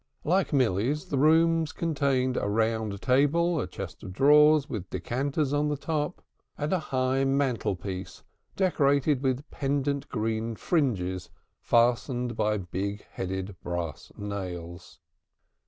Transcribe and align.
Like 0.23 0.51
Milly's, 0.51 1.05
the 1.05 1.17
room 1.19 1.67
contained 1.67 2.35
a 2.35 2.47
round 2.49 2.99
table, 3.03 3.59
a 3.61 3.67
chest 3.67 4.01
of 4.01 4.13
drawers 4.13 4.67
with 4.67 4.89
decanters 4.89 5.53
on 5.53 5.67
the 5.67 5.77
top, 5.77 6.23
and 6.57 6.73
a 6.73 6.79
high 6.79 7.23
mantelpiece 7.23 8.23
decorated 8.55 9.21
with 9.21 9.47
pendant 9.51 10.09
green 10.09 10.55
fringes, 10.55 11.29
fastened 11.61 12.35
by 12.35 12.57
big 12.57 13.05
headed 13.11 13.55
brass 13.61 14.11
nails. 14.17 14.99